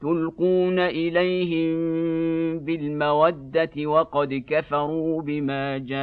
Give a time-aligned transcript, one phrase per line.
[0.00, 1.78] تلقون إليهم
[2.58, 6.00] بالمودة وقد كفروا بما جاءكم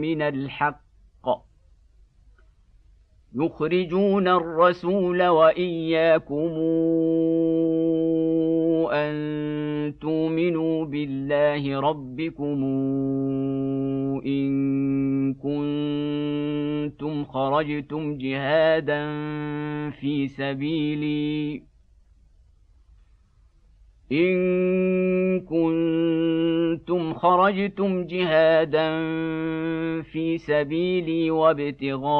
[0.00, 0.80] من الحق.
[3.34, 6.50] يخرجون الرسول وإياكم
[8.88, 12.64] ان تؤمنوا بالله ربكم
[14.26, 14.50] ان
[15.34, 19.00] كنتم خرجتم جهادا
[19.90, 21.62] في سبيلي
[24.12, 28.88] إن كنتم خرجتم جهادا
[30.02, 32.10] في سبيلي وابتغاء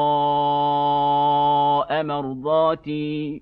[2.03, 3.41] مرضاتي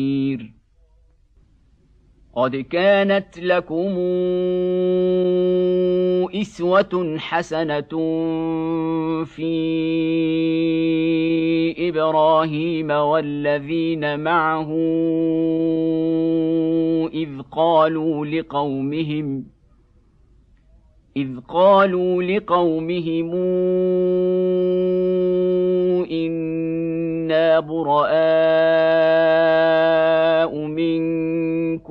[2.35, 3.97] قد كانت لكم
[6.41, 7.91] إسوة حسنة
[9.25, 9.51] في
[11.89, 14.71] إبراهيم والذين معه
[17.13, 19.45] إذ قالوا لقومهم
[21.17, 23.35] إذ قالوا لقومهم
[26.11, 28.11] إنا براء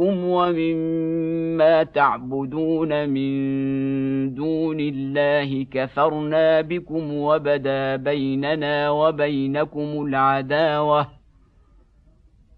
[0.01, 11.07] منكم ومما تعبدون من دون الله كفرنا بكم وبدا بيننا وبينكم العداوه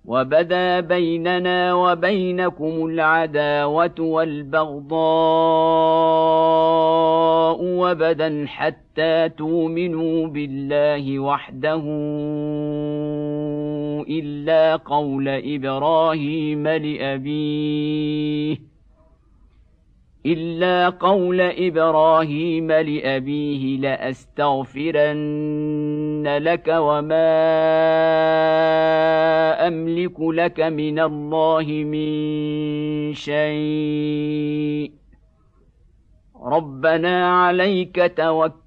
[0.04, 4.92] وبدا بيننا وبينكم العداوه والبغضاء
[7.62, 11.82] وبدا حتى تؤمنوا بالله وحده
[14.18, 18.56] إلا قول إبراهيم لأبيه.
[20.26, 25.02] إلا قول إبراهيم لأبيه لأستغفرن
[26.38, 27.32] لك وما
[29.68, 32.12] أملك لك من الله من
[33.14, 34.92] شيء.
[36.42, 37.98] ربنا عليك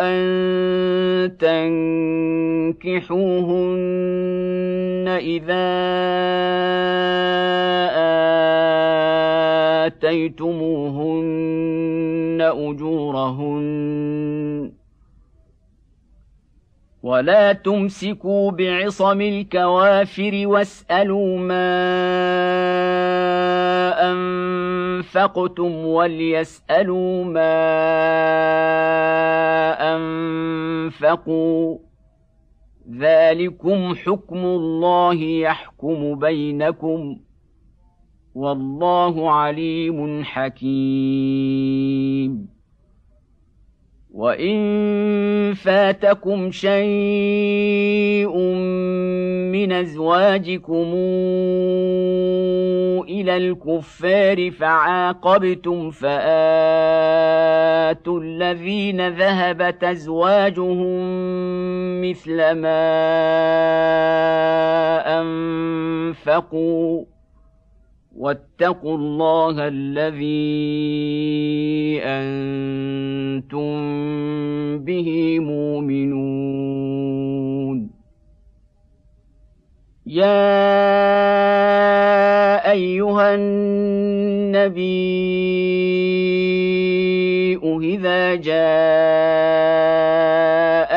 [0.00, 0.20] أن
[2.76, 5.70] تنكحوهن إذا
[9.86, 13.70] آتيتموهن أجورهن.
[17.02, 21.90] ولا تمسكوا بعصم الكوافر واسألوا ما
[24.00, 27.60] انفقتم وليسألوا ما
[29.96, 31.78] أنفقوا.
[32.90, 37.20] ذلكم حكم الله يحكم بينكم.
[38.34, 40.60] والله عليم حكيم.
[44.14, 48.36] وان فاتكم شيء
[49.52, 50.94] من ازواجكم
[53.08, 56.10] إلى الكفار فعاقبتم فاتوا
[58.20, 61.00] الذين ذهبت ازواجهم
[62.00, 62.80] مثل ما
[65.20, 67.04] انفقوا
[68.16, 70.80] واتقوا الله الذي
[73.30, 76.90] أنتم به مؤمنون.
[80.06, 80.70] يا
[82.70, 84.80] أيها النبي
[87.82, 88.34] إذا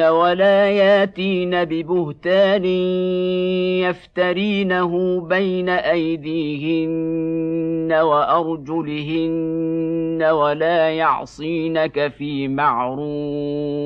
[0.00, 2.64] ولا ياتين ببهتان
[3.84, 7.20] يفترينه بين ايديهن
[7.92, 9.42] وارجلهن
[10.22, 13.80] ولا يعصينك في معروف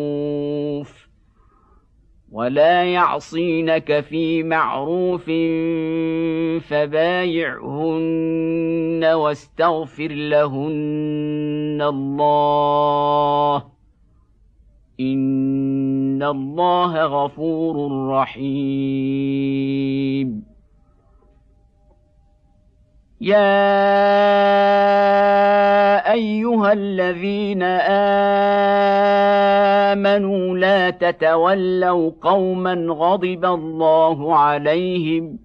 [2.32, 5.24] ولا يعصينك في معروف
[6.68, 8.24] فبايعهن
[9.04, 13.64] واستغفر لهن الله
[16.14, 18.44] ان الله غفور رحيم.
[23.20, 23.74] يا
[26.12, 27.62] ايها الذين
[29.92, 35.38] امنوا لا تتولوا قوما غضب الله عليهم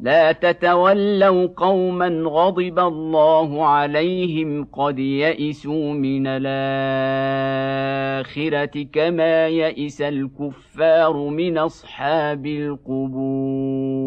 [0.00, 6.52] لا تتولوا قوما غضب الله عليهم قد يئسوا من الآخرة
[8.92, 14.01] كما يئس الكفار من أصحاب القبور.